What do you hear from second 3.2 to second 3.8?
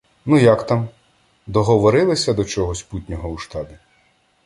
у штабі?